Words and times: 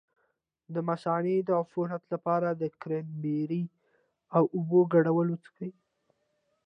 د 0.73 0.75
مثانې 0.89 1.35
د 1.43 1.49
عفونت 1.61 2.03
لپاره 2.13 2.49
د 2.61 2.63
کرینبیري 2.81 3.63
او 4.35 4.43
اوبو 4.55 4.79
ګډول 4.93 5.27
وڅښئ 5.31 5.71